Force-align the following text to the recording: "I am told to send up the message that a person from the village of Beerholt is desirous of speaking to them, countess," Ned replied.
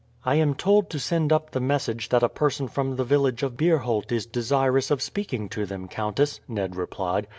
"I 0.25 0.33
am 0.33 0.55
told 0.55 0.89
to 0.89 0.99
send 0.99 1.31
up 1.31 1.51
the 1.51 1.59
message 1.59 2.09
that 2.09 2.23
a 2.23 2.27
person 2.27 2.67
from 2.67 2.95
the 2.95 3.03
village 3.03 3.43
of 3.43 3.55
Beerholt 3.55 4.11
is 4.11 4.25
desirous 4.25 4.89
of 4.89 4.99
speaking 4.99 5.47
to 5.49 5.67
them, 5.67 5.87
countess," 5.87 6.39
Ned 6.47 6.75
replied. 6.75 7.27